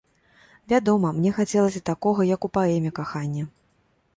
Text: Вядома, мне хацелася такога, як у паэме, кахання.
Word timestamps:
Вядома, 0.73 1.11
мне 1.17 1.33
хацелася 1.35 1.81
такога, 1.91 2.27
як 2.35 2.41
у 2.51 2.51
паэме, 2.59 2.91
кахання. 3.01 3.43